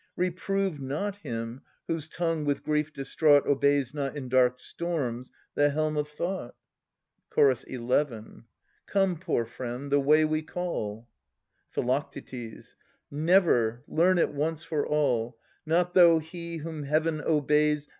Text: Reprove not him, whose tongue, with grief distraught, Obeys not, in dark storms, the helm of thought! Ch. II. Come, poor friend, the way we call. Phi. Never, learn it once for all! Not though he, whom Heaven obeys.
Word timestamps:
Reprove 0.15 0.79
not 0.79 1.17
him, 1.17 1.61
whose 1.87 2.09
tongue, 2.09 2.43
with 2.43 2.63
grief 2.63 2.91
distraught, 2.91 3.45
Obeys 3.45 3.93
not, 3.93 4.17
in 4.17 4.29
dark 4.29 4.59
storms, 4.59 5.31
the 5.53 5.69
helm 5.69 5.95
of 5.95 6.07
thought! 6.07 6.55
Ch. 7.31 7.65
II. 7.69 7.79
Come, 8.87 9.15
poor 9.19 9.45
friend, 9.45 9.91
the 9.91 9.99
way 9.99 10.25
we 10.25 10.41
call. 10.41 11.07
Phi. 11.69 12.03
Never, 13.11 13.83
learn 13.87 14.17
it 14.17 14.33
once 14.33 14.63
for 14.63 14.87
all! 14.87 15.37
Not 15.67 15.93
though 15.93 16.17
he, 16.17 16.57
whom 16.57 16.81
Heaven 16.81 17.21
obeys. 17.23 17.87